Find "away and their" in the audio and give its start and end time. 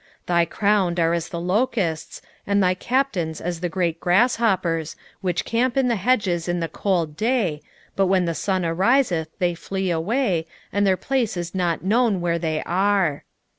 9.91-10.97